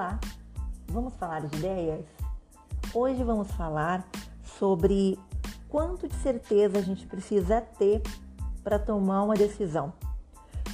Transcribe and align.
Olá, 0.00 0.18
vamos 0.88 1.12
falar 1.16 1.42
de 1.42 1.58
ideias? 1.58 2.06
Hoje 2.94 3.22
vamos 3.22 3.50
falar 3.50 4.02
sobre 4.58 5.18
quanto 5.68 6.08
de 6.08 6.14
certeza 6.14 6.78
a 6.78 6.80
gente 6.80 7.06
precisa 7.06 7.60
ter 7.60 8.00
para 8.64 8.78
tomar 8.78 9.22
uma 9.24 9.34
decisão. 9.34 9.92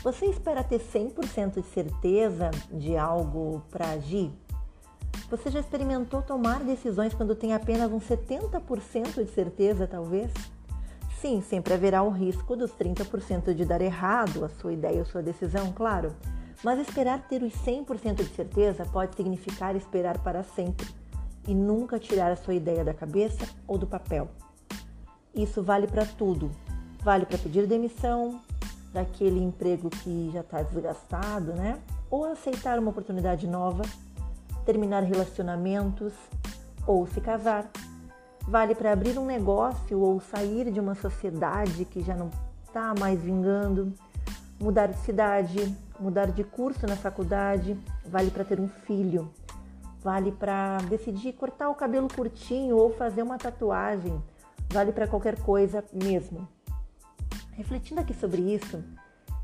Você 0.05 0.27
espera 0.27 0.63
ter 0.63 0.79
100% 0.79 1.55
de 1.55 1.67
certeza 1.71 2.53
de 2.71 2.97
algo 2.97 3.65
para 3.69 3.91
agir? 3.91 4.31
Você 5.29 5.51
já 5.51 5.59
experimentou 5.59 6.23
tomar 6.23 6.63
decisões 6.63 7.13
quando 7.13 7.35
tem 7.35 7.53
apenas 7.53 7.91
um 7.91 7.99
70% 7.99 9.25
de 9.25 9.31
certeza, 9.33 9.89
talvez? 9.89 10.33
Sim, 11.21 11.43
sempre 11.43 11.75
haverá 11.75 12.01
o 12.01 12.11
risco 12.11 12.55
dos 12.55 12.71
30% 12.71 13.55
de 13.55 13.65
dar 13.65 13.81
errado 13.81 14.45
a 14.45 14.49
sua 14.49 14.73
ideia 14.73 15.01
ou 15.01 15.05
sua 15.05 15.21
decisão, 15.21 15.73
claro. 15.73 16.15
Mas 16.63 16.81
esperar 16.81 17.27
ter 17.29 17.43
os 17.43 17.53
100% 17.53 18.17
de 18.17 18.35
certeza 18.35 18.85
pode 18.87 19.15
significar 19.15 19.77
esperar 19.77 20.19
para 20.19 20.43
sempre 20.43 20.87
e 21.47 21.55
nunca 21.55 21.99
tirar 21.99 22.33
a 22.33 22.37
sua 22.37 22.55
ideia 22.55 22.85
da 22.85 22.95
cabeça 22.95 23.49
ou 23.67 23.79
do 23.79 23.87
papel. 23.87 24.29
Isso 25.35 25.63
vale 25.63 25.87
para 25.87 26.05
tudo. 26.05 26.51
Vale 27.03 27.27
para 27.27 27.39
pedir 27.39 27.67
demissão 27.67 28.41
daquele 28.93 29.39
emprego 29.39 29.91
que 29.91 30.31
já 30.33 30.41
está 30.41 30.63
desgastado, 30.63 31.53
né? 31.53 31.79
Ou 32.11 32.25
aceitar 32.25 32.79
uma 32.79 32.91
oportunidade 32.91 33.47
nova, 33.47 33.83
terminar 34.65 35.03
relacionamentos 35.03 36.13
ou 36.87 37.07
se 37.07 37.21
casar. 37.21 37.71
Vale 38.49 38.75
para 38.75 38.93
abrir 38.93 39.19
um 39.19 39.27
negócio 39.27 40.01
ou 40.01 40.21
sair 40.21 40.71
de 40.73 40.81
uma 40.81 40.95
sociedade 40.95 41.85
que 41.85 42.01
já 42.01 42.15
não 42.15 42.31
está 42.67 42.95
mais 42.99 43.21
vingando, 43.21 43.93
mudar 44.59 44.87
de 44.87 44.99
cidade, 45.01 45.77
mudar 46.01 46.33
de 46.33 46.45
curso 46.45 46.87
na 46.87 46.97
faculdade, 46.97 47.79
vale 48.05 48.31
para 48.31 48.45
ter 48.45 48.61
um 48.61 48.69
filho, 48.69 49.33
vale 50.01 50.33
para 50.33 50.79
decidir 50.89 51.33
cortar 51.33 51.69
o 51.69 51.75
cabelo 51.75 52.09
curtinho 52.09 52.77
ou 52.77 52.93
fazer 52.93 53.23
uma 53.23 53.39
tatuagem, 53.39 54.23
vale 54.69 54.93
para 54.93 55.07
qualquer 55.07 55.41
coisa 55.41 55.85
mesmo. 55.93 56.47
Refletindo 57.53 58.01
aqui 58.01 58.15
sobre 58.15 58.43
isso, 58.43 58.83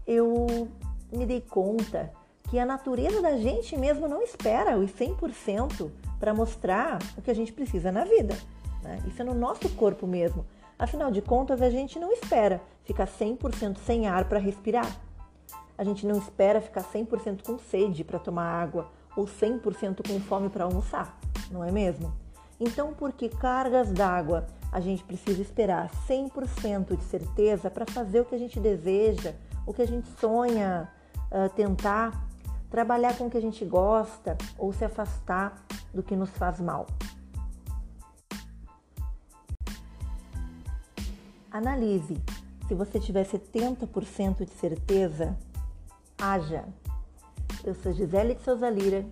eu 0.06 0.68
me 1.12 1.26
dei 1.26 1.40
conta 1.40 2.12
que 2.48 2.58
a 2.58 2.66
natureza 2.66 3.22
da 3.22 3.36
gente 3.38 3.76
mesmo 3.76 4.06
não 4.06 4.22
espera 4.22 4.78
os 4.78 4.90
100% 4.92 5.90
para 6.20 6.34
mostrar 6.34 6.98
o 7.16 7.22
que 7.22 7.30
a 7.30 7.34
gente 7.34 7.52
precisa 7.52 7.90
na 7.90 8.04
vida. 8.04 8.36
Né? 8.82 8.98
Isso 9.06 9.22
é 9.22 9.24
no 9.24 9.34
nosso 9.34 9.68
corpo 9.70 10.06
mesmo. 10.06 10.44
Afinal 10.78 11.10
de 11.10 11.22
contas, 11.22 11.62
a 11.62 11.70
gente 11.70 11.98
não 11.98 12.12
espera 12.12 12.60
ficar 12.84 13.06
100% 13.06 13.78
sem 13.78 14.06
ar 14.06 14.24
para 14.28 14.38
respirar. 14.38 15.00
A 15.76 15.84
gente 15.84 16.06
não 16.06 16.18
espera 16.18 16.60
ficar 16.60 16.84
100% 16.84 17.42
com 17.44 17.58
sede 17.58 18.04
para 18.04 18.18
tomar 18.18 18.44
água 18.44 18.90
ou 19.16 19.24
100% 19.24 20.06
com 20.06 20.20
fome 20.20 20.48
para 20.48 20.64
almoçar, 20.64 21.18
não 21.50 21.64
é 21.64 21.70
mesmo? 21.70 22.12
Então, 22.58 22.94
por 22.94 23.12
que 23.12 23.28
cargas 23.28 23.90
d'água 23.92 24.46
a 24.70 24.80
gente 24.80 25.02
precisa 25.04 25.42
esperar 25.42 25.90
100% 26.08 26.96
de 26.96 27.04
certeza 27.04 27.70
para 27.70 27.84
fazer 27.84 28.20
o 28.20 28.24
que 28.24 28.34
a 28.34 28.38
gente 28.38 28.60
deseja, 28.60 29.34
o 29.66 29.74
que 29.74 29.82
a 29.82 29.86
gente 29.86 30.08
sonha 30.18 30.88
uh, 31.30 31.48
tentar, 31.54 32.26
trabalhar 32.70 33.16
com 33.18 33.26
o 33.26 33.30
que 33.30 33.36
a 33.36 33.40
gente 33.40 33.64
gosta 33.64 34.38
ou 34.56 34.72
se 34.72 34.84
afastar 34.84 35.62
do 35.92 36.02
que 36.02 36.16
nos 36.16 36.30
faz 36.30 36.60
mal? 36.60 36.86
Analise. 41.50 42.16
Se 42.66 42.74
você 42.74 42.98
tiver 42.98 43.26
70% 43.26 44.46
de 44.46 44.52
certeza, 44.52 45.36
haja. 46.22 46.64
Eu 47.64 47.74
sou 47.74 47.92
Gisele 47.92 48.36
de 48.36 48.42
Souza 48.44 48.70
Lira 48.70 49.04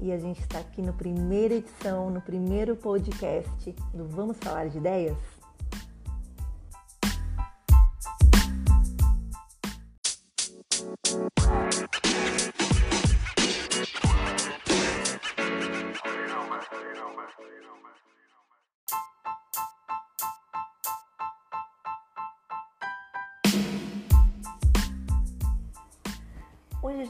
e 0.00 0.12
a 0.12 0.16
gente 0.16 0.40
está 0.40 0.60
aqui 0.60 0.80
no 0.80 0.92
primeira 0.92 1.54
edição, 1.54 2.08
no 2.08 2.20
primeiro 2.20 2.76
podcast 2.76 3.74
do 3.92 4.06
Vamos 4.06 4.36
Falar 4.38 4.68
de 4.68 4.78
Ideias. 4.78 5.31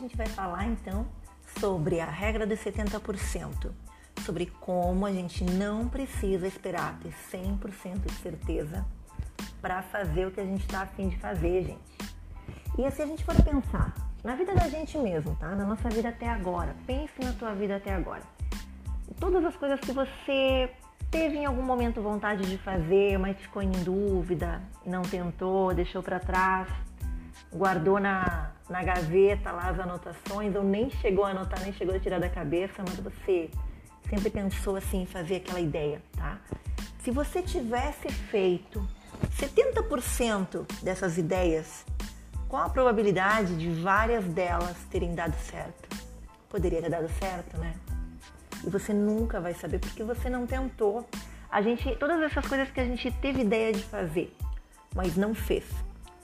Gente 0.03 0.17
vai 0.17 0.27
falar 0.27 0.67
então 0.67 1.07
sobre 1.61 2.01
a 2.01 2.07
regra 2.07 2.45
dos 2.47 2.59
70%, 2.59 3.71
sobre 4.25 4.47
como 4.47 5.07
a 5.07 5.13
gente 5.13 5.45
não 5.45 5.89
precisa 5.89 6.47
esperar 6.47 6.99
ter 7.01 7.13
100% 7.31 8.07
de 8.07 8.13
certeza 8.15 8.85
para 9.61 9.81
fazer 9.83 10.27
o 10.27 10.33
que 10.33 10.41
a 10.41 10.45
gente 10.45 10.63
está 10.63 10.83
afim 10.83 11.09
de 11.09 11.17
fazer, 11.19 11.65
gente. 11.65 12.13
E 12.77 12.91
se 12.91 13.03
a 13.03 13.07
gente 13.07 13.25
for 13.25 13.35
pensar 13.43 13.95
na 14.25 14.35
vida 14.35 14.55
da 14.55 14.69
gente 14.69 14.99
mesmo, 14.99 15.37
tá? 15.37 15.55
Na 15.55 15.65
nossa 15.65 15.89
vida 15.89 16.09
até 16.09 16.29
agora, 16.29 16.75
pense 16.87 17.13
na 17.23 17.33
tua 17.33 17.55
vida 17.55 17.77
até 17.77 17.95
agora. 17.95 18.23
Todas 19.21 19.45
as 19.45 19.55
coisas 19.57 19.79
que 19.79 19.93
você 19.93 20.71
teve 21.11 21.37
em 21.37 21.45
algum 21.45 21.63
momento 21.63 22.03
vontade 22.03 22.49
de 22.49 22.59
fazer, 22.59 23.19
mas 23.19 23.37
ficou 23.37 23.63
em 23.63 23.71
dúvida, 23.71 24.63
não 24.85 25.03
tentou, 25.03 25.73
deixou 25.75 26.03
para 26.03 26.19
trás, 26.19 26.67
guardou 27.53 28.01
na, 28.01 28.52
na 28.69 28.83
gaveta 28.83 29.53
lá 29.53 29.69
as 29.69 29.79
anotações, 29.79 30.55
ou 30.55 30.63
nem 30.63 30.91
chegou 30.91 31.25
a 31.25 31.31
anotar, 31.31 31.61
nem 31.61 31.73
chegou 31.73 31.95
a 31.95 32.01
tirar 32.01 32.21
da 32.21 32.29
cabeça, 32.29 32.83
mas 32.87 32.97
você 32.97 33.51
sempre 34.09 34.31
pensou 34.31 34.77
assim 34.77 35.03
em 35.03 35.07
fazer 35.07 35.37
aquela 35.37 35.61
ideia, 35.61 36.03
tá? 36.17 36.39
Se 36.99 37.11
você 37.11 37.43
tivesse 37.43 38.09
feito 38.11 38.87
70% 39.37 40.67
dessas 40.83 41.19
ideias, 41.19 41.85
qual 42.49 42.65
a 42.65 42.69
probabilidade 42.69 43.57
de 43.57 43.71
várias 43.81 44.25
delas 44.25 44.77
terem 44.91 45.15
dado 45.15 45.37
certo? 45.39 45.89
Poderia 46.49 46.83
ter 46.83 46.91
dado 46.91 47.09
certo, 47.19 47.59
né? 47.59 47.75
E 48.65 48.71
você 48.71 48.93
nunca 48.93 49.41
vai 49.41 49.55
saber 49.55 49.79
porque 49.79 50.05
você 50.05 50.29
não 50.29 50.47
tentou. 50.47 51.09
A 51.51 51.61
gente, 51.61 51.97
todas 51.97 52.21
essas 52.23 52.47
coisas 52.47 52.71
que 52.71 52.79
a 52.79 52.85
gente 52.85 53.11
teve 53.11 53.41
ideia 53.41 53.73
de 53.73 53.83
fazer, 53.83 54.35
mas 54.95 55.17
não 55.17 55.35
fez 55.35 55.65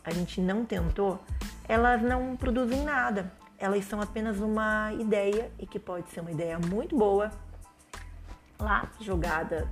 a 0.08 0.14
gente 0.14 0.40
não 0.40 0.64
tentou, 0.64 1.20
elas 1.68 2.00
não 2.02 2.34
produzem 2.34 2.82
nada. 2.82 3.30
Elas 3.58 3.84
são 3.84 4.00
apenas 4.00 4.38
uma 4.40 4.92
ideia 4.94 5.50
e 5.58 5.66
que 5.66 5.78
pode 5.78 6.08
ser 6.10 6.20
uma 6.20 6.30
ideia 6.30 6.58
muito 6.58 6.96
boa 6.96 7.30
lá 8.58 8.90
jogada, 9.00 9.68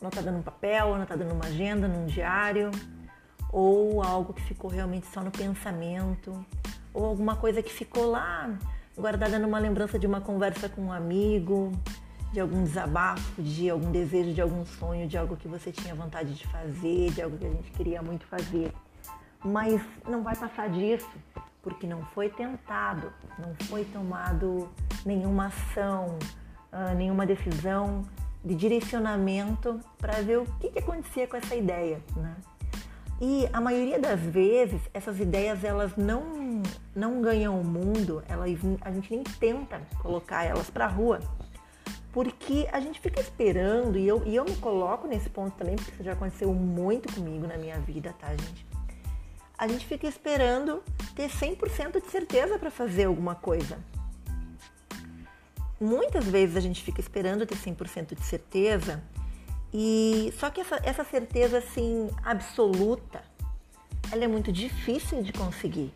anotada 0.00 0.30
num 0.30 0.42
papel, 0.42 0.94
anotada 0.94 1.24
numa 1.24 1.46
agenda, 1.46 1.88
num 1.88 2.06
diário, 2.06 2.70
ou 3.52 4.02
algo 4.02 4.32
que 4.32 4.42
ficou 4.42 4.70
realmente 4.70 5.06
só 5.08 5.20
no 5.20 5.30
pensamento, 5.30 6.44
ou 6.94 7.04
alguma 7.04 7.36
coisa 7.36 7.62
que 7.62 7.72
ficou 7.72 8.10
lá 8.10 8.56
guardada 8.96 9.38
numa 9.38 9.58
lembrança 9.58 9.98
de 9.98 10.06
uma 10.06 10.20
conversa 10.20 10.68
com 10.68 10.82
um 10.82 10.92
amigo, 10.92 11.72
de 12.32 12.40
algum 12.40 12.64
desabafo, 12.64 13.42
de 13.42 13.68
algum 13.68 13.90
desejo, 13.90 14.32
de 14.32 14.40
algum 14.40 14.64
sonho, 14.64 15.06
de 15.06 15.18
algo 15.18 15.36
que 15.36 15.48
você 15.48 15.70
tinha 15.70 15.94
vontade 15.94 16.34
de 16.34 16.46
fazer, 16.46 17.10
de 17.10 17.20
algo 17.20 17.36
que 17.36 17.46
a 17.46 17.50
gente 17.50 17.70
queria 17.72 18.02
muito 18.02 18.26
fazer 18.26 18.72
mas 19.44 19.80
não 20.06 20.22
vai 20.22 20.36
passar 20.36 20.68
disso, 20.68 21.08
porque 21.62 21.86
não 21.86 22.04
foi 22.06 22.28
tentado, 22.28 23.12
não 23.38 23.54
foi 23.66 23.84
tomado 23.84 24.68
nenhuma 25.04 25.46
ação, 25.46 26.18
uh, 26.72 26.94
nenhuma 26.96 27.26
decisão 27.26 28.02
de 28.44 28.54
direcionamento 28.54 29.80
para 29.98 30.22
ver 30.22 30.38
o 30.38 30.44
que, 30.60 30.70
que 30.70 30.78
acontecia 30.78 31.26
com 31.26 31.36
essa 31.36 31.56
ideia, 31.56 32.00
né? 32.14 32.36
E 33.20 33.48
a 33.52 33.60
maioria 33.60 33.98
das 33.98 34.20
vezes 34.20 34.80
essas 34.92 35.18
ideias 35.18 35.64
elas 35.64 35.96
não 35.96 36.62
não 36.94 37.20
ganham 37.20 37.60
o 37.60 37.64
mundo, 37.64 38.22
elas 38.28 38.50
a 38.80 38.90
gente 38.90 39.10
nem 39.10 39.24
tenta 39.24 39.80
colocar 39.98 40.44
elas 40.44 40.70
para 40.70 40.86
rua, 40.86 41.20
porque 42.12 42.68
a 42.72 42.80
gente 42.80 43.00
fica 43.00 43.20
esperando 43.20 43.98
e 43.98 44.06
eu, 44.06 44.22
e 44.24 44.36
eu 44.36 44.44
me 44.44 44.56
coloco 44.56 45.06
nesse 45.06 45.28
ponto 45.28 45.56
também 45.56 45.76
porque 45.76 45.90
isso 45.90 46.02
já 46.02 46.12
aconteceu 46.12 46.52
muito 46.54 47.12
comigo 47.12 47.46
na 47.46 47.58
minha 47.58 47.78
vida, 47.80 48.14
tá, 48.18 48.28
gente? 48.28 48.66
A 49.58 49.66
gente 49.66 49.86
fica 49.86 50.06
esperando 50.06 50.82
ter 51.14 51.30
100% 51.30 52.02
de 52.02 52.10
certeza 52.10 52.58
para 52.58 52.70
fazer 52.70 53.04
alguma 53.04 53.34
coisa. 53.34 53.78
Muitas 55.80 56.24
vezes 56.26 56.56
a 56.56 56.60
gente 56.60 56.82
fica 56.82 57.00
esperando 57.00 57.46
ter 57.46 57.56
100% 57.56 58.14
de 58.14 58.24
certeza 58.24 59.02
e 59.72 60.32
só 60.38 60.50
que 60.50 60.60
essa, 60.60 60.80
essa 60.82 61.04
certeza 61.04 61.58
assim 61.58 62.10
absoluta, 62.22 63.22
ela 64.10 64.24
é 64.24 64.28
muito 64.28 64.52
difícil 64.52 65.22
de 65.22 65.32
conseguir. 65.32 65.92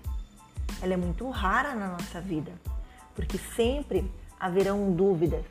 Ela 0.83 0.95
é 0.95 0.97
muito 0.97 1.29
rara 1.29 1.75
na 1.75 1.89
nossa 1.89 2.21
vida, 2.21 2.53
porque 3.15 3.39
sempre 3.55 4.11
haverão 4.39 4.93
dúvidas 4.93 5.45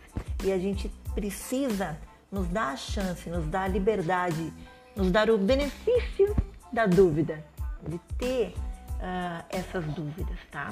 e 0.43 0.51
a 0.51 0.57
gente 0.57 0.89
precisa 1.13 1.97
nos 2.31 2.47
dar 2.47 2.73
a 2.73 2.77
chance, 2.77 3.29
nos 3.29 3.45
dar 3.47 3.63
a 3.63 3.67
liberdade, 3.67 4.51
nos 4.95 5.11
dar 5.11 5.29
o 5.29 5.37
benefício 5.37 6.35
da 6.71 6.85
dúvida 6.85 7.43
de 7.87 7.97
ter 8.17 8.53
uh, 8.57 9.45
essas 9.49 9.85
dúvidas, 9.85 10.37
tá? 10.51 10.71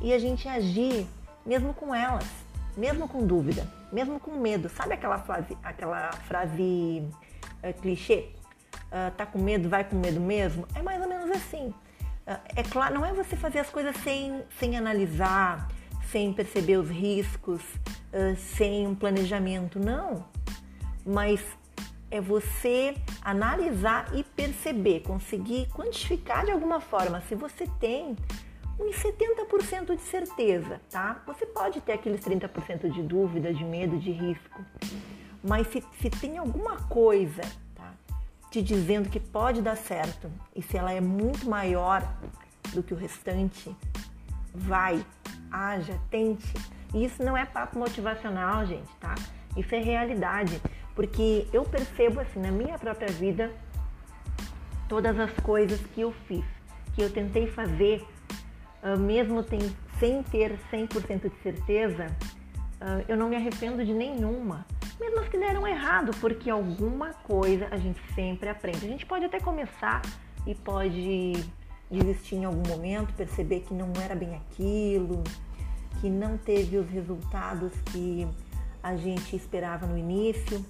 E 0.00 0.12
a 0.12 0.18
gente 0.18 0.48
agir 0.48 1.06
mesmo 1.44 1.72
com 1.72 1.94
elas, 1.94 2.26
mesmo 2.76 3.08
com 3.08 3.26
dúvida, 3.26 3.66
mesmo 3.92 4.18
com 4.18 4.32
medo. 4.32 4.68
Sabe 4.68 4.94
aquela 4.94 5.18
frase, 5.18 5.56
aquela 5.62 6.12
frase 6.12 7.08
é, 7.62 7.72
clichê? 7.72 8.30
Uh, 8.86 9.10
tá 9.16 9.26
com 9.26 9.38
medo, 9.38 9.68
vai 9.68 9.84
com 9.84 9.96
medo 9.96 10.20
mesmo? 10.20 10.66
É 10.74 10.82
mais 10.82 11.00
ou 11.00 11.08
menos 11.08 11.30
assim. 11.30 11.68
Uh, 12.26 12.38
é 12.54 12.62
claro, 12.62 12.94
não 12.94 13.06
é 13.06 13.12
você 13.12 13.36
fazer 13.36 13.60
as 13.60 13.70
coisas 13.70 13.96
sem, 13.98 14.42
sem 14.58 14.76
analisar, 14.76 15.68
sem 16.10 16.32
perceber 16.32 16.76
os 16.76 16.90
riscos, 16.90 17.62
uh, 17.62 18.36
sem 18.36 18.86
um 18.86 18.94
planejamento, 18.94 19.78
não. 19.78 20.24
Mas 21.04 21.40
é 22.16 22.20
você 22.20 22.96
analisar 23.22 24.14
e 24.14 24.24
perceber, 24.24 25.00
conseguir 25.00 25.68
quantificar 25.68 26.44
de 26.44 26.50
alguma 26.50 26.80
forma 26.80 27.20
se 27.22 27.34
você 27.34 27.66
tem 27.78 28.16
uns 28.78 28.96
70% 28.96 29.96
de 29.96 30.02
certeza, 30.02 30.80
tá? 30.90 31.22
Você 31.26 31.46
pode 31.46 31.80
ter 31.80 31.92
aqueles 31.92 32.20
30% 32.20 32.90
de 32.90 33.02
dúvida, 33.02 33.52
de 33.52 33.64
medo, 33.64 33.98
de 33.98 34.10
risco, 34.10 34.64
mas 35.42 35.66
se, 35.68 35.82
se 36.00 36.10
tem 36.10 36.36
alguma 36.38 36.76
coisa 36.88 37.42
tá, 37.74 37.94
te 38.50 38.60
dizendo 38.60 39.08
que 39.08 39.20
pode 39.20 39.62
dar 39.62 39.76
certo 39.76 40.30
e 40.54 40.62
se 40.62 40.76
ela 40.76 40.92
é 40.92 41.00
muito 41.00 41.48
maior 41.48 42.02
do 42.74 42.82
que 42.82 42.92
o 42.92 42.96
restante, 42.96 43.74
vai, 44.54 45.04
haja, 45.50 45.98
tente. 46.10 46.52
Isso 46.94 47.22
não 47.22 47.36
é 47.36 47.44
papo 47.44 47.78
motivacional, 47.78 48.66
gente, 48.66 48.90
tá? 49.00 49.14
Isso 49.56 49.74
é 49.74 49.78
realidade. 49.78 50.60
Porque 50.96 51.46
eu 51.52 51.62
percebo 51.62 52.20
assim 52.20 52.40
na 52.40 52.50
minha 52.50 52.78
própria 52.78 53.08
vida 53.08 53.52
todas 54.88 55.20
as 55.20 55.30
coisas 55.40 55.78
que 55.94 56.00
eu 56.00 56.10
fiz, 56.26 56.44
que 56.94 57.02
eu 57.02 57.12
tentei 57.12 57.46
fazer, 57.46 58.02
uh, 58.82 58.98
mesmo 58.98 59.44
sem 60.00 60.22
ter 60.22 60.58
100% 60.72 61.30
de 61.30 61.42
certeza, 61.42 62.06
uh, 62.80 63.04
eu 63.06 63.16
não 63.16 63.28
me 63.28 63.36
arrependo 63.36 63.84
de 63.84 63.92
nenhuma. 63.92 64.66
Mesmo 64.98 65.20
as 65.20 65.28
que 65.28 65.36
deram 65.36 65.68
errado, 65.68 66.12
porque 66.18 66.48
alguma 66.48 67.12
coisa 67.12 67.68
a 67.70 67.76
gente 67.76 68.00
sempre 68.14 68.48
aprende. 68.48 68.86
A 68.86 68.88
gente 68.88 69.04
pode 69.04 69.26
até 69.26 69.38
começar 69.38 70.00
e 70.46 70.54
pode 70.54 71.34
desistir 71.90 72.36
em 72.36 72.46
algum 72.46 72.66
momento, 72.66 73.12
perceber 73.12 73.60
que 73.60 73.74
não 73.74 73.92
era 74.02 74.14
bem 74.14 74.34
aquilo, 74.34 75.22
que 76.00 76.08
não 76.08 76.38
teve 76.38 76.78
os 76.78 76.88
resultados 76.88 77.72
que 77.92 78.26
a 78.82 78.96
gente 78.96 79.36
esperava 79.36 79.86
no 79.86 79.98
início 79.98 80.64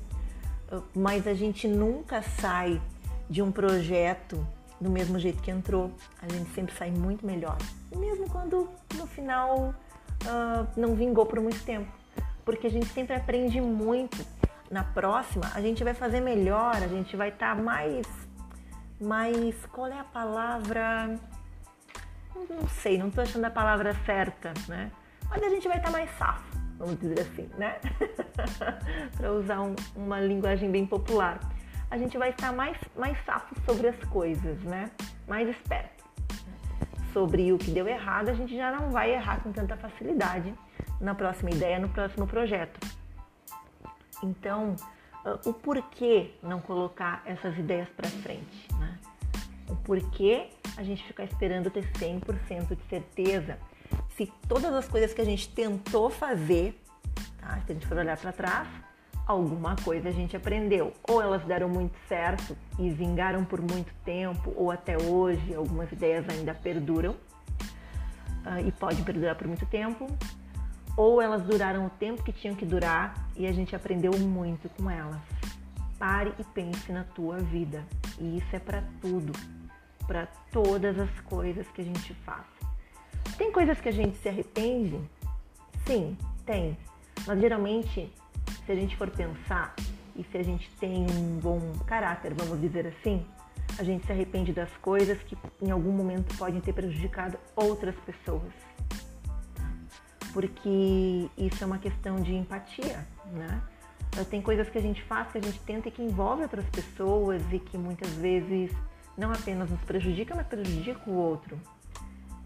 mas 0.95 1.27
a 1.27 1.35
gente 1.35 1.69
nunca 1.69 2.23
sai 2.23 2.81
de 3.29 3.43
um 3.43 3.51
projeto 3.51 4.47
do 4.81 4.91
mesmo 4.91 5.19
jeito 5.19 5.43
que 5.43 5.51
entrou. 5.51 5.91
A 6.21 6.29
gente 6.29 6.51
sempre 6.51 6.75
sai 6.75 6.91
muito 6.91 7.27
melhor, 7.27 7.57
mesmo 7.95 8.29
quando 8.29 8.69
no 8.95 9.07
final 9.07 9.75
uh, 10.25 10.67
não 10.77 10.95
vingou 10.95 11.27
por 11.27 11.41
muito 11.41 11.63
tempo, 11.65 11.91
porque 12.45 12.67
a 12.67 12.71
gente 12.71 12.87
sempre 12.87 13.15
aprende 13.15 13.61
muito. 13.61 14.25
Na 14.71 14.83
próxima 14.83 15.51
a 15.55 15.61
gente 15.61 15.85
vai 15.85 15.95
fazer 15.95 16.21
melhor, 16.21 16.75
a 16.75 16.89
gente 16.89 17.17
vai 17.17 17.29
estar 17.29 17.55
tá 17.55 17.63
mais, 17.63 18.07
mais, 19.01 19.55
qual 19.67 19.87
é 19.87 20.01
a 20.01 20.05
palavra? 20.05 21.17
Não 22.35 22.69
sei, 22.69 22.99
não 22.99 23.09
estou 23.09 23.23
achando 23.23 23.45
a 23.45 23.51
palavra 23.51 23.95
certa, 24.05 24.53
né? 24.69 24.91
Mas 25.31 25.43
a 25.43 25.49
gente 25.49 25.67
vai 25.69 25.79
estar 25.79 25.91
tá 25.91 25.97
mais 25.97 26.11
safo 26.19 26.57
vamos 26.79 26.99
dizer 26.99 27.21
assim, 27.21 27.49
né? 27.57 27.77
Para 29.17 29.33
usar 29.33 29.61
um, 29.61 29.75
uma 29.95 30.21
linguagem 30.21 30.71
bem 30.71 30.87
popular. 30.87 31.41
A 31.91 31.97
gente 31.97 32.19
vai 32.19 32.31
estar 32.31 32.53
mais, 32.53 32.77
mais 32.97 33.17
safo 33.25 33.55
sobre 33.65 33.89
as 33.89 33.99
coisas, 34.05 34.61
né? 34.63 34.91
Mais 35.27 35.49
esperto. 35.49 36.05
Sobre 37.13 37.53
o 37.53 37.59
que 37.59 37.71
deu 37.71 37.87
errado, 37.87 38.29
a 38.29 38.35
gente 38.35 38.57
já 38.57 38.71
não 38.71 38.91
vai 38.91 39.13
errar 39.13 39.41
com 39.43 39.53
tanta 39.53 39.77
facilidade 39.77 40.53
na 41.01 41.15
próxima 41.15 41.51
ideia, 41.51 41.79
no 41.79 41.89
próximo 41.89 42.27
projeto. 42.27 42.79
Então, 44.23 44.77
ah, 45.25 45.39
o 45.45 45.53
porquê 45.53 46.33
não 46.43 46.61
colocar 46.61 47.23
essas 47.25 47.57
ideias 47.57 47.89
para 47.91 48.09
frente, 48.09 48.69
né? 48.79 48.99
O 49.69 49.77
porquê 49.77 50.49
a 50.77 50.83
gente 50.83 51.03
ficar 51.05 51.25
esperando 51.25 51.71
ter 51.71 51.85
100% 51.93 52.77
de 52.77 52.83
certeza 52.89 53.59
se 54.17 54.33
todas 54.49 54.73
as 54.73 54.89
coisas 54.89 55.13
que 55.13 55.21
a 55.21 55.25
gente 55.25 55.49
tentou 55.49 56.09
fazer, 56.09 56.81
tá? 57.47 57.61
se 57.65 57.73
a 57.73 57.75
gente 57.75 57.87
for 57.87 57.97
olhar 57.97 58.17
para 58.17 58.33
trás, 58.33 58.69
alguma 59.27 59.77
coisa 59.77 60.09
a 60.09 60.13
gente 60.13 60.37
aprendeu. 60.37 60.93
Ou 61.09 61.21
elas 61.21 61.45
deram 61.45 61.69
muito 61.69 61.97
certo 62.09 62.57
e 62.79 62.91
vingaram 62.91 63.45
por 63.45 63.61
muito 63.61 63.93
tempo, 64.05 64.53
ou 64.57 64.71
até 64.71 64.97
hoje 64.97 65.55
algumas 65.55 65.91
ideias 65.93 66.29
ainda 66.29 66.55
perduram 66.55 67.13
uh, 67.13 68.67
e 68.67 68.71
pode 68.73 69.03
perdurar 69.03 69.35
por 69.35 69.47
muito 69.47 69.67
tempo, 69.67 70.07
ou 70.97 71.21
elas 71.21 71.43
duraram 71.43 71.87
o 71.87 71.91
tempo 71.91 72.23
que 72.23 72.33
tinham 72.33 72.55
que 72.55 72.65
durar 72.65 73.15
e 73.37 73.47
a 73.47 73.53
gente 73.53 73.75
aprendeu 73.77 74.13
muito 74.19 74.69
com 74.71 74.91
elas. 74.91 75.21
Pare 75.99 76.33
e 76.39 76.45
pense 76.45 76.93
na 76.93 77.05
tua 77.05 77.39
vida. 77.39 77.85
E 78.19 78.39
isso 78.39 78.55
é 78.55 78.59
para 78.59 78.83
tudo, 79.01 79.33
para 80.07 80.27
todas 80.51 80.99
as 80.99 81.21
coisas 81.21 81.67
que 81.69 81.83
a 81.83 81.85
gente 81.85 82.15
faz. 82.15 82.47
Tem 83.37 83.51
coisas 83.51 83.81
que 83.81 83.89
a 83.89 83.93
gente 83.93 84.17
se 84.19 84.29
arrepende? 84.29 84.99
Sim, 85.87 86.17
tem. 86.45 86.77
Mas 87.27 87.41
geralmente, 87.41 88.13
se 88.65 88.73
a 88.73 88.75
gente 88.75 88.97
for 88.97 89.11
pensar 89.11 89.75
e 90.15 90.25
se 90.25 90.39
a 90.39 90.43
gente 90.43 90.71
tem 90.79 91.07
um 91.11 91.39
bom 91.41 91.61
caráter, 91.87 92.33
vamos 92.35 92.61
dizer 92.61 92.87
assim, 92.87 93.27
a 93.79 93.83
gente 93.83 94.07
se 94.07 94.13
arrepende 94.13 94.53
das 94.53 94.71
coisas 94.77 95.19
que 95.25 95.37
em 95.61 95.71
algum 95.71 95.93
momento 95.93 96.37
podem 96.37 96.61
ter 96.61 96.73
prejudicado 96.73 97.37
outras 97.55 97.95
pessoas. 97.97 98.53
Porque 100.33 101.29
isso 101.37 101.63
é 101.63 101.67
uma 101.67 101.79
questão 101.79 102.17
de 102.17 102.35
empatia, 102.35 103.07
né? 103.33 103.61
Tem 104.31 104.41
coisas 104.41 104.69
que 104.71 104.79
a 104.79 104.81
gente 104.81 105.03
faz, 105.03 105.31
que 105.31 105.39
a 105.39 105.43
gente 105.43 105.59
tenta 105.61 105.89
e 105.89 105.91
que 105.91 106.03
envolve 106.03 106.43
outras 106.43 106.65
pessoas 106.71 107.43
e 107.53 107.59
que 107.59 107.77
muitas 107.77 108.11
vezes 108.13 108.71
não 109.17 109.31
apenas 109.31 109.71
nos 109.71 109.81
prejudica, 109.83 110.35
mas 110.35 110.47
prejudica 110.47 111.11
o 111.11 111.15
outro. 111.15 111.59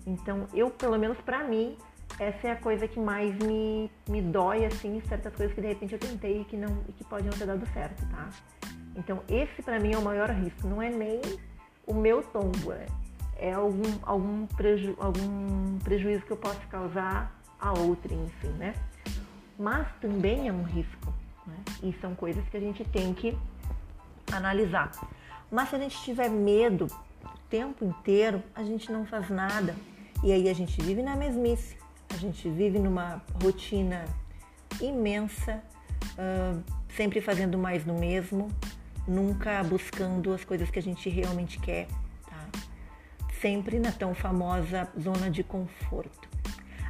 Então, 0.07 0.47
eu, 0.53 0.71
pelo 0.71 0.99
menos 0.99 1.19
para 1.19 1.45
mim, 1.45 1.77
essa 2.21 2.49
é 2.49 2.51
a 2.51 2.57
coisa 2.57 2.87
que 2.87 3.01
mais 3.01 3.35
me, 3.39 3.91
me 4.07 4.21
dói, 4.21 4.67
assim, 4.67 5.01
certas 5.09 5.35
coisas 5.35 5.55
que 5.55 5.61
de 5.63 5.69
repente 5.69 5.95
eu 5.95 5.99
tentei 5.99 6.43
e 6.43 6.45
que, 6.45 6.55
não, 6.55 6.85
e 6.87 6.93
que 6.93 7.03
não 7.11 7.31
ter 7.31 7.47
dado 7.47 7.67
certo, 7.73 8.07
tá? 8.11 8.29
Então, 8.95 9.23
esse 9.27 9.63
para 9.63 9.81
mim 9.81 9.95
é 9.95 9.99
o 9.99 10.03
maior 10.03 10.29
risco, 10.29 10.69
não 10.69 10.83
é 10.83 10.91
nem 10.91 11.23
o 11.87 11.95
meu 11.95 12.23
tombo, 12.23 12.73
é, 12.73 12.87
é 13.39 13.53
algum, 13.55 13.91
algum, 14.03 14.47
preju, 14.49 14.95
algum 15.01 15.79
prejuízo 15.79 16.23
que 16.27 16.31
eu 16.31 16.37
possa 16.37 16.61
causar 16.71 17.35
a 17.59 17.73
outra, 17.73 18.13
enfim, 18.13 18.53
né? 18.59 18.75
Mas 19.59 19.89
também 20.03 20.47
é 20.47 20.53
um 20.53 20.63
risco, 20.63 21.15
né? 21.47 21.57
E 21.83 21.95
são 22.03 22.15
coisas 22.15 22.47
que 22.51 22.57
a 22.59 22.61
gente 22.61 22.85
tem 22.85 23.15
que 23.15 23.35
analisar. 24.31 24.91
Mas 25.51 25.71
se 25.71 25.77
a 25.77 25.79
gente 25.79 25.99
tiver 26.03 26.29
medo 26.29 26.87
o 27.25 27.39
tempo 27.49 27.83
inteiro, 27.83 28.43
a 28.55 28.63
gente 28.63 28.93
não 28.93 29.07
faz 29.07 29.31
nada. 29.31 29.75
E 30.23 30.31
aí 30.33 30.51
a 30.51 30.55
gente 30.55 30.83
vive 30.83 31.03
na 31.03 31.17
mesmice, 31.17 31.80
a 32.13 32.17
gente 32.17 32.49
vive 32.49 32.79
numa 32.79 33.23
rotina 33.43 34.05
imensa, 34.81 35.63
uh, 36.19 36.63
sempre 36.97 37.21
fazendo 37.21 37.57
mais 37.57 37.85
no 37.85 37.99
mesmo, 37.99 38.49
nunca 39.07 39.63
buscando 39.65 40.33
as 40.33 40.45
coisas 40.45 40.71
que 40.71 40.79
a 40.79 40.83
gente 40.83 41.09
realmente 41.09 41.59
quer, 41.59 41.87
tá? 42.27 42.47
Sempre 43.41 43.79
na 43.79 43.93
tão 43.93 44.15
famosa 44.15 44.89
zona 45.01 45.31
de 45.31 45.43
conforto. 45.43 46.29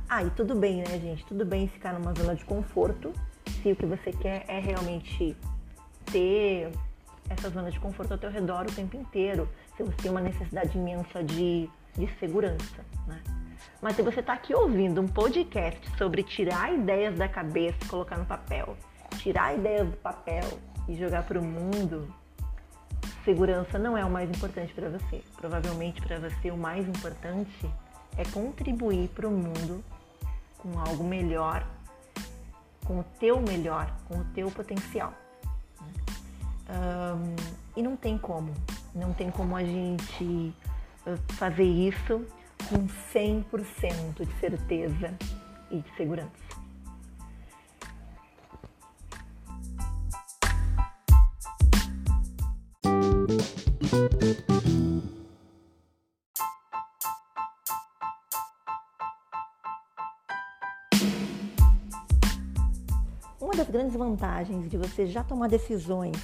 Ah, 0.08 0.24
e 0.24 0.30
tudo 0.30 0.54
bem, 0.54 0.78
né, 0.78 0.98
gente? 0.98 1.24
Tudo 1.24 1.44
bem 1.44 1.68
ficar 1.68 1.92
numa 1.92 2.12
zona 2.14 2.34
de 2.34 2.44
conforto 2.44 3.12
se 3.62 3.72
o 3.72 3.76
que 3.76 3.86
você 3.86 4.12
quer 4.12 4.44
é 4.48 4.58
realmente 4.58 5.36
ter 6.06 6.72
essa 7.28 7.48
zona 7.50 7.70
de 7.70 7.78
conforto 7.78 8.12
ao 8.12 8.18
teu 8.18 8.30
redor 8.30 8.66
o 8.66 8.72
tempo 8.72 8.96
inteiro, 8.96 9.48
se 9.76 9.82
você 9.84 9.96
tem 9.96 10.10
uma 10.10 10.20
necessidade 10.20 10.76
imensa 10.76 11.22
de 11.22 11.70
de 11.96 12.08
segurança. 12.18 12.84
Né? 13.06 13.20
Mas 13.80 13.96
se 13.96 14.02
você 14.02 14.20
está 14.20 14.34
aqui 14.34 14.54
ouvindo 14.54 15.00
um 15.00 15.08
podcast 15.08 15.80
sobre 15.96 16.22
tirar 16.22 16.72
ideias 16.72 17.16
da 17.16 17.28
cabeça, 17.28 17.78
colocar 17.88 18.16
no 18.16 18.26
papel, 18.26 18.76
tirar 19.18 19.54
ideias 19.54 19.88
do 19.88 19.96
papel 19.96 20.44
e 20.88 20.94
jogar 20.96 21.22
para 21.22 21.38
o 21.38 21.42
mundo, 21.42 22.12
segurança 23.24 23.78
não 23.78 23.96
é 23.96 24.04
o 24.04 24.10
mais 24.10 24.28
importante 24.28 24.72
para 24.74 24.88
você. 24.88 25.22
Provavelmente 25.36 26.00
para 26.02 26.18
você 26.18 26.50
o 26.50 26.56
mais 26.56 26.86
importante 26.88 27.70
é 28.16 28.24
contribuir 28.24 29.08
para 29.08 29.26
o 29.26 29.30
mundo 29.30 29.82
com 30.58 30.78
algo 30.78 31.04
melhor, 31.04 31.66
com 32.84 33.00
o 33.00 33.04
teu 33.18 33.40
melhor, 33.40 33.90
com 34.08 34.18
o 34.18 34.24
teu 34.34 34.50
potencial. 34.50 35.14
Um, 36.68 37.34
e 37.76 37.82
não 37.82 37.96
tem 37.96 38.16
como, 38.16 38.52
não 38.94 39.12
tem 39.12 39.30
como 39.30 39.56
a 39.56 39.64
gente 39.64 40.54
fazer 41.30 41.64
isso 41.64 42.24
com 42.70 42.86
100% 43.12 44.24
de 44.24 44.40
certeza 44.40 45.18
e 45.72 45.80
de 45.80 45.96
segurança. 45.96 46.50
das 63.60 63.68
grandes 63.68 63.94
vantagens 63.94 64.70
de 64.70 64.78
você 64.78 65.06
já 65.06 65.22
tomar 65.22 65.46
decisões 65.46 66.16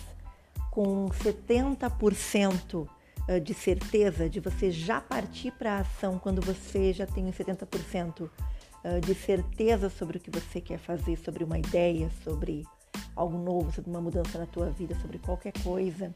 com 0.71 1.07
70% 1.11 2.89
eh, 2.89 2.96
de 3.41 3.55
certeza, 3.55 4.29
de 4.29 4.41
você 4.41 4.71
já 4.71 5.01
partir 5.01 5.51
para 5.53 5.75
a 5.75 5.81
ação 5.81 6.19
quando 6.19 6.41
você 6.41 6.93
já 6.93 7.07
tem 7.07 7.27
70% 7.27 8.31
eh, 8.85 9.01
de 9.01 9.15
certeza 9.15 9.91
sobre 9.91 10.19
o 10.19 10.21
que 10.21 10.31
você 10.31 10.61
quer 10.61 10.79
fazer, 10.79 11.17
sobre 11.17 11.43
uma 11.43 11.59
ideia, 11.59 12.09
sobre 12.23 12.65
algo 13.17 13.37
novo, 13.37 13.73
sobre 13.73 13.91
uma 13.91 14.01
mudança 14.01 14.39
na 14.39 14.47
tua 14.47 14.71
vida, 14.71 14.95
sobre 15.01 15.19
qualquer 15.19 15.53
coisa, 15.65 16.15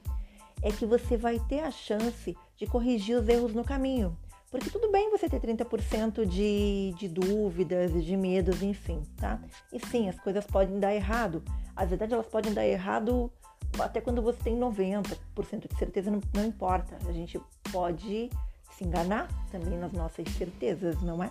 é 0.63 0.71
que 0.71 0.87
você 0.87 1.17
vai 1.17 1.41
ter 1.49 1.61
a 1.61 1.71
chance 1.73 2.37
de 2.57 2.67
corrigir 2.67 3.19
os 3.19 3.29
erros 3.29 3.55
no 3.55 3.65
caminho. 3.65 4.17
Porque 4.51 4.71
tudo 4.71 4.91
bem 4.91 5.11
você 5.11 5.29
ter 5.29 5.41
30% 5.41 6.25
de, 6.27 6.93
de 6.97 7.09
dúvidas, 7.09 8.05
de 8.05 8.17
medos, 8.17 8.63
enfim, 8.63 9.03
tá? 9.17 9.41
E 9.73 9.79
sim, 9.87 10.09
as 10.09 10.19
coisas 10.21 10.45
podem 10.45 10.79
dar 10.79 10.95
errado. 10.95 11.43
A 11.75 11.85
verdade, 11.85 12.15
elas 12.15 12.27
podem 12.27 12.53
dar 12.53 12.67
errado 12.67 13.33
até 13.79 14.01
quando 14.01 14.21
você 14.21 14.39
tem 14.43 14.59
90% 14.59 15.69
de 15.69 15.79
certeza, 15.79 16.11
não, 16.11 16.21
não 16.35 16.45
importa. 16.45 16.97
A 17.07 17.13
gente 17.13 17.41
pode 17.73 18.31
se 18.73 18.85
enganar 18.85 19.29
também 19.51 19.79
nas 19.79 19.93
nossas 19.93 20.29
certezas, 20.31 21.01
não 21.03 21.23
é? 21.23 21.31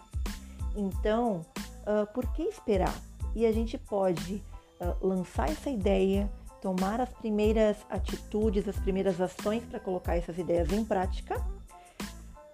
Então, 0.76 1.46
uh, 1.82 2.12
por 2.14 2.26
que 2.34 2.44
esperar? 2.44 2.94
E 3.36 3.46
a 3.46 3.52
gente 3.52 3.78
pode 3.78 4.44
uh, 4.80 5.06
lançar 5.06 5.50
essa 5.50 5.70
ideia, 5.70 6.30
tomar 6.62 7.02
as 7.02 7.10
primeiras 7.10 7.78
atitudes, 7.90 8.68
as 8.68 8.78
primeiras 8.78 9.20
ações 9.20 9.64
para 9.64 9.80
colocar 9.80 10.16
essas 10.16 10.38
ideias 10.38 10.72
em 10.72 10.84
prática 10.84 11.44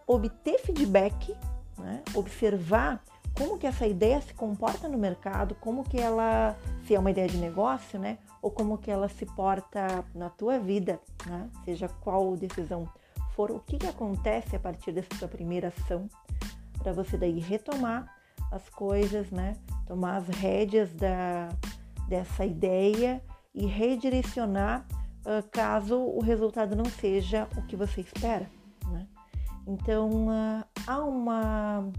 obter 0.08 0.60
feedback, 0.60 1.36
né? 1.78 2.04
observar 2.14 3.04
como 3.38 3.58
que 3.58 3.68
essa 3.68 3.86
ideia 3.86 4.22
se 4.22 4.34
comporta 4.34 4.88
no 4.88 4.98
mercado, 4.98 5.56
como 5.56 5.84
que 5.84 6.00
ela, 6.00 6.56
se 6.86 6.96
é 6.96 7.00
uma 7.00 7.12
ideia 7.12 7.28
de 7.28 7.38
negócio, 7.38 8.00
né? 8.00 8.18
Ou 8.42 8.50
como 8.50 8.78
que 8.78 8.90
ela 8.90 9.10
se 9.10 9.26
porta 9.26 10.06
na 10.14 10.30
tua 10.30 10.58
vida, 10.58 11.00
né? 11.26 11.50
Seja 11.66 11.88
qual 11.88 12.36
decisão 12.38 12.88
for, 13.36 13.52
o 13.52 13.60
que, 13.60 13.78
que 13.78 13.88
acontece 13.88 14.56
a 14.56 14.60
partir 14.60 14.94
dessa 14.94 15.14
sua 15.20 15.28
primeira 15.28 15.68
ação, 15.68 16.08
para 16.82 16.94
você 16.94 17.18
daí 17.18 17.40
retomar 17.40 18.08
as 18.52 18.70
coisas, 18.70 19.30
né? 19.30 19.58
Tomar 19.86 20.18
as 20.18 20.28
rédeas 20.30 20.94
da, 20.94 21.50
dessa 22.08 22.46
ideia 22.46 23.22
e 23.54 23.66
redirecionar 23.66 24.86
uh, 25.26 25.48
caso 25.52 25.98
o 25.98 26.22
resultado 26.22 26.76
não 26.76 26.86
seja 26.86 27.48
o 27.58 27.62
que 27.64 27.76
você 27.76 28.02
espera. 28.02 28.50
Então 29.68 30.28
uh, 30.28 30.64
há 30.86 31.04
uma 31.04 31.92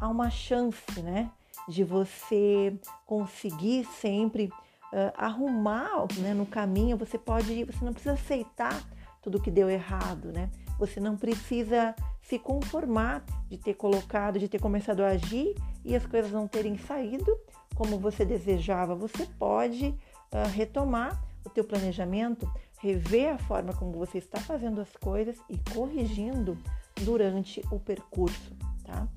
há 0.00 0.08
uma 0.08 0.30
chance, 0.30 1.00
né, 1.02 1.30
de 1.68 1.82
você 1.82 2.78
conseguir 3.04 3.84
sempre 3.84 4.46
uh, 4.46 5.12
arrumar, 5.16 6.06
né, 6.18 6.32
no 6.34 6.46
caminho. 6.46 6.96
Você 6.96 7.18
pode, 7.18 7.64
você 7.64 7.84
não 7.84 7.92
precisa 7.92 8.14
aceitar 8.14 8.82
tudo 9.22 9.40
que 9.40 9.50
deu 9.50 9.68
errado, 9.68 10.30
né? 10.32 10.50
Você 10.78 11.00
não 11.00 11.16
precisa 11.16 11.94
se 12.22 12.38
conformar 12.38 13.24
de 13.48 13.56
ter 13.56 13.74
colocado, 13.74 14.38
de 14.38 14.48
ter 14.48 14.60
começado 14.60 15.00
a 15.00 15.08
agir 15.08 15.54
e 15.84 15.96
as 15.96 16.06
coisas 16.06 16.30
não 16.30 16.46
terem 16.46 16.76
saído 16.78 17.36
como 17.74 17.98
você 17.98 18.24
desejava. 18.24 18.94
Você 18.94 19.26
pode 19.38 19.88
uh, 20.32 20.48
retomar 20.54 21.20
o 21.44 21.50
teu 21.50 21.64
planejamento, 21.64 22.48
rever 22.78 23.34
a 23.34 23.38
forma 23.38 23.72
como 23.72 23.92
você 23.92 24.18
está 24.18 24.40
fazendo 24.40 24.80
as 24.80 24.94
coisas 24.96 25.36
e 25.48 25.58
corrigindo 25.72 26.56
durante 27.02 27.62
o 27.70 27.80
percurso, 27.80 28.54
tá? 28.84 29.08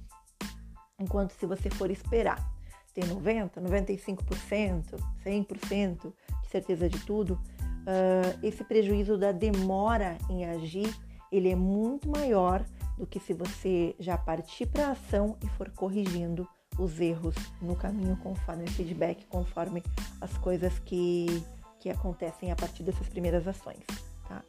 Enquanto 0.99 1.31
se 1.31 1.45
você 1.45 1.69
for 1.69 1.89
esperar 1.89 2.45
ter 2.93 3.05
90, 3.07 3.61
95%, 3.61 4.99
100% 5.25 6.13
de 6.41 6.47
certeza 6.49 6.89
de 6.89 6.99
tudo, 6.99 7.33
uh, 7.33 8.39
esse 8.45 8.63
prejuízo 8.63 9.17
da 9.17 9.31
demora 9.31 10.17
em 10.29 10.45
agir, 10.45 10.93
ele 11.31 11.49
é 11.49 11.55
muito 11.55 12.09
maior 12.09 12.65
do 12.97 13.05
que 13.05 13.19
se 13.19 13.33
você 13.33 13.95
já 13.99 14.17
partir 14.17 14.65
para 14.65 14.87
a 14.87 14.91
ação 14.91 15.37
e 15.43 15.47
for 15.49 15.69
corrigindo 15.71 16.47
os 16.77 16.99
erros 16.99 17.35
no 17.61 17.75
caminho 17.75 18.17
conforme 18.17 18.63
o 18.63 18.71
feedback, 18.71 19.25
conforme 19.27 19.83
as 20.19 20.37
coisas 20.37 20.79
que, 20.79 21.43
que 21.79 21.89
acontecem 21.89 22.51
a 22.51 22.55
partir 22.55 22.83
dessas 22.83 23.07
primeiras 23.07 23.47
ações, 23.47 23.83
tá? 24.27 24.43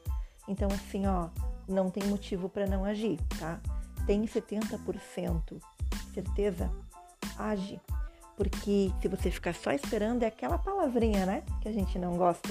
Então, 0.49 0.69
assim, 0.73 1.07
ó, 1.07 1.29
não 1.69 1.91
tem 1.91 2.05
motivo 2.05 2.49
para 2.49 2.67
não 2.67 2.85
agir, 2.85 3.19
tá? 3.39 3.61
Tem 4.07 4.25
70% 4.25 5.61
certeza, 6.13 6.71
age. 7.39 7.81
Porque 8.37 8.91
se 9.01 9.09
você 9.09 9.31
ficar 9.31 9.55
só 9.55 9.71
esperando, 9.73 10.23
é 10.23 10.27
aquela 10.27 10.59
palavrinha, 10.59 11.27
né? 11.27 11.43
Que 11.61 11.69
a 11.69 11.73
gente 11.73 11.99
não 11.99 12.17
gosta. 12.17 12.49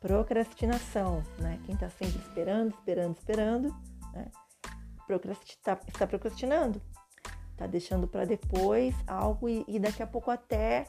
Procrastinação, 0.00 1.22
né? 1.38 1.60
Quem 1.64 1.74
está 1.74 1.88
sempre 1.90 2.18
esperando, 2.18 2.74
esperando, 2.74 3.16
esperando, 3.16 3.76
né? 4.12 4.30
Está 5.48 6.06
procrastinando. 6.06 6.82
Está 7.52 7.66
deixando 7.66 8.06
para 8.06 8.24
depois 8.24 8.94
algo 9.06 9.48
e, 9.48 9.64
e 9.66 9.78
daqui 9.78 10.02
a 10.02 10.06
pouco 10.06 10.30
até 10.30 10.86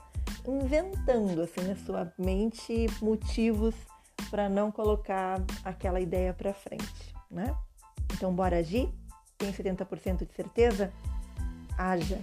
inventando 0.48 1.42
assim 1.42 1.62
na 1.62 1.76
sua 1.76 2.14
mente 2.18 2.88
motivos 3.02 3.76
para 4.30 4.48
não 4.48 4.72
colocar 4.72 5.42
aquela 5.64 6.00
ideia 6.00 6.34
para 6.34 6.54
frente, 6.54 7.16
né? 7.30 7.56
Então, 8.14 8.34
bora 8.34 8.58
agir? 8.58 8.92
Tem 9.40 9.54
70% 9.54 10.28
de 10.28 10.34
certeza? 10.34 10.92
Haja! 11.78 12.20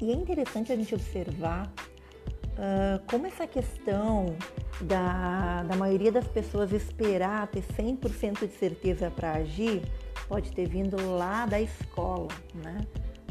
E 0.00 0.10
é 0.10 0.14
interessante 0.14 0.72
a 0.72 0.76
gente 0.76 0.94
observar 0.94 1.70
uh, 2.54 3.04
como 3.10 3.26
essa 3.26 3.46
questão 3.46 4.34
da, 4.80 5.64
da 5.64 5.76
maioria 5.76 6.10
das 6.10 6.26
pessoas 6.26 6.72
esperar 6.72 7.48
ter 7.48 7.62
100% 7.62 8.48
de 8.48 8.56
certeza 8.56 9.10
para 9.10 9.32
agir 9.32 9.82
pode 10.26 10.52
ter 10.52 10.66
vindo 10.66 10.96
lá 11.16 11.44
da 11.44 11.60
escola, 11.60 12.28
né? 12.54 12.80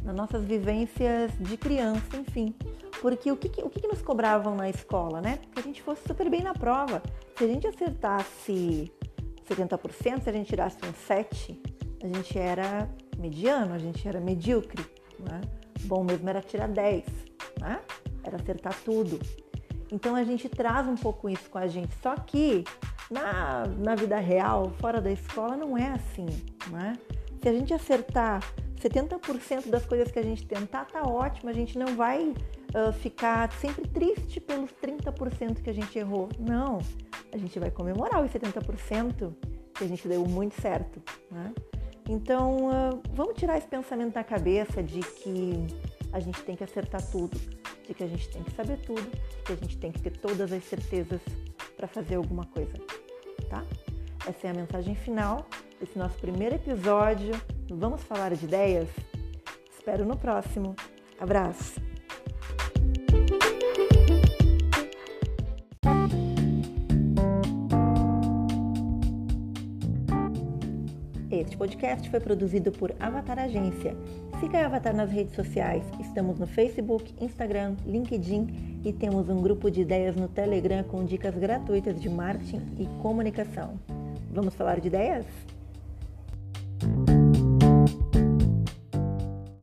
Nas 0.08 0.16
nossas 0.16 0.46
vivências 0.46 1.34
de 1.38 1.58
criança, 1.58 2.16
enfim. 2.16 2.56
Porque 3.02 3.30
o 3.30 3.36
que, 3.36 3.62
o 3.62 3.70
que 3.70 3.86
nos 3.86 4.02
cobravam 4.02 4.56
na 4.56 4.70
escola, 4.70 5.20
né? 5.20 5.38
Que 5.52 5.60
a 5.60 5.62
gente 5.62 5.84
fosse 5.84 6.02
super 6.08 6.30
bem 6.30 6.42
na 6.42 6.54
prova. 6.54 7.04
Se 7.36 7.44
a 7.44 7.48
gente 7.48 7.68
acertasse 7.68 8.92
70%, 9.48 10.24
se 10.24 10.30
a 10.30 10.34
gente 10.34 10.48
tirasse 10.48 10.78
um 10.86 10.94
7, 10.94 11.62
a 12.02 12.08
gente 12.08 12.40
era 12.40 12.90
mediano, 13.18 13.74
a 13.74 13.78
gente 13.78 14.08
era 14.08 14.22
medíocre. 14.22 14.84
Né? 15.20 15.42
Bom 15.82 16.06
mesmo 16.06 16.30
era 16.30 16.42
tirar 16.42 16.70
10, 16.70 17.04
né? 17.60 17.82
Era 18.24 18.38
acertar 18.38 18.76
tudo. 18.86 19.20
Então 19.92 20.16
a 20.16 20.24
gente 20.24 20.48
traz 20.48 20.88
um 20.88 20.96
pouco 20.96 21.30
isso 21.30 21.50
com 21.50 21.58
a 21.58 21.68
gente. 21.68 21.94
Só 22.02 22.16
que 22.16 22.64
na, 23.12 23.66
na 23.78 23.96
vida 23.96 24.18
real, 24.18 24.72
fora 24.80 25.02
da 25.02 25.12
escola, 25.12 25.58
não 25.58 25.78
é 25.78 25.90
assim, 25.90 26.28
né? 26.70 26.98
Se 27.42 27.50
a 27.50 27.54
gente 27.54 27.74
acertar 27.74 28.42
70% 28.78 29.70
das 29.70 29.86
coisas 29.86 30.12
que 30.12 30.20
a 30.20 30.24
gente 30.24 30.46
tentar 30.46 30.86
tá 30.86 31.02
ótimo, 31.04 31.50
a 31.50 31.54
gente 31.54 31.78
não 31.78 31.96
vai 31.96 32.30
uh, 32.30 32.94
ficar 32.94 33.52
sempre 33.54 33.88
triste 33.88 34.40
pelos 34.40 34.72
30% 34.72 35.62
que 35.62 35.70
a 35.70 35.74
gente 35.74 35.98
errou. 35.98 36.30
Não, 36.40 36.80
a 37.32 37.38
gente 37.38 37.60
vai 37.60 37.72
comemorar 37.72 38.24
os 38.24 38.32
70% 38.32 39.34
que 39.74 39.84
a 39.84 39.88
gente 39.88 40.08
deu 40.08 40.26
muito 40.26 40.60
certo. 40.62 41.02
Né? 41.32 41.54
Então, 42.10 42.68
uh, 42.68 43.02
vamos 43.14 43.36
tirar 43.36 43.58
esse 43.58 43.68
pensamento 43.68 44.14
da 44.14 44.24
cabeça 44.24 44.82
de 44.82 45.00
que 45.00 45.68
a 46.14 46.20
gente 46.20 46.42
tem 46.44 46.56
que 46.56 46.64
acertar 46.64 47.02
tudo, 47.12 47.38
de 47.86 47.94
que 47.94 48.04
a 48.04 48.08
gente 48.08 48.30
tem 48.30 48.44
que 48.44 48.52
saber 48.52 48.78
tudo, 48.78 49.02
de 49.02 49.44
que 49.44 49.54
a 49.54 49.56
gente 49.56 49.78
tem 49.78 49.92
que 49.92 50.02
ter 50.02 50.12
todas 50.18 50.52
as 50.52 50.64
certezas 50.64 51.22
para 51.76 51.88
fazer 51.88 52.16
alguma 52.16 52.46
coisa, 52.46 52.74
tá? 53.50 53.64
Essa 54.28 54.48
é 54.48 54.50
a 54.50 54.54
mensagem 54.54 54.96
final 54.96 55.46
desse 55.80 55.98
nosso 55.98 56.18
primeiro 56.18 56.56
episódio. 56.56 57.34
Vamos 57.70 58.02
falar 58.04 58.34
de 58.34 58.46
ideias? 58.46 58.88
Espero 59.78 60.06
no 60.06 60.18
próximo. 60.18 60.74
Abraço! 61.20 61.82
Este 71.30 71.58
podcast 71.58 72.10
foi 72.10 72.20
produzido 72.22 72.72
por 72.72 72.96
Avatar 73.00 73.38
Agência. 73.38 73.96
Siga 74.40 74.62
a 74.62 74.66
Avatar 74.68 74.96
nas 74.96 75.12
redes 75.12 75.36
sociais. 75.36 75.84
Estamos 76.00 76.40
no 76.40 76.48
Facebook, 76.48 77.14
Instagram, 77.20 77.76
LinkedIn 77.86 78.82
e 78.86 78.94
temos 78.94 79.28
um 79.28 79.42
grupo 79.42 79.70
de 79.70 79.82
ideias 79.82 80.16
no 80.16 80.30
Telegram 80.30 80.84
com 80.84 81.04
dicas 81.04 81.36
gratuitas 81.36 82.00
de 82.00 82.10
marketing 82.10 82.62
e 82.80 82.86
comunicação. 83.02 83.78
Vamos 84.32 84.56
falar 84.56 84.80
de 84.80 84.88
ideias? 84.88 85.26